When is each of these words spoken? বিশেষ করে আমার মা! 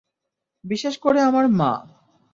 বিশেষ 0.63 0.95
করে 0.97 1.19
আমার 1.21 1.45
মা! 1.59 1.71